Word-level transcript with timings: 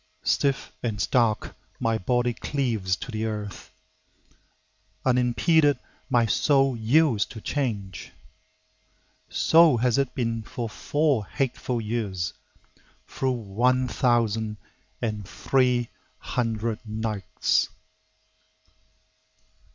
Stiff 0.23 0.71
and 0.81 0.99
stark 0.99 1.55
my 1.79 1.95
body 1.99 2.33
cleaves 2.33 2.95
to 2.95 3.11
the 3.11 3.25
earth; 3.25 3.69
Unimpeded 5.05 5.77
my 6.09 6.25
soul 6.25 6.75
yields 6.75 7.23
to 7.25 7.39
Change. 7.39 8.11
So 9.29 9.77
has 9.77 9.99
it 9.99 10.15
been 10.15 10.41
for 10.41 10.67
four 10.67 11.27
hateful 11.27 11.79
years, 11.79 12.33
Through 13.07 13.29
one 13.33 13.87
thousand 13.87 14.57
and 15.03 15.29
three 15.29 15.87
hundred 16.17 16.79
nights! 16.83 17.69